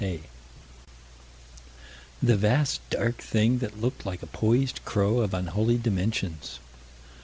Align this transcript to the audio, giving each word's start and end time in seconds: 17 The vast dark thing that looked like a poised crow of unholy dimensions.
17 0.01 0.23
The 2.23 2.35
vast 2.35 2.81
dark 2.89 3.19
thing 3.19 3.59
that 3.59 3.79
looked 3.79 4.03
like 4.03 4.23
a 4.23 4.33
poised 4.33 4.83
crow 4.83 5.19
of 5.19 5.31
unholy 5.31 5.77
dimensions. 5.77 6.57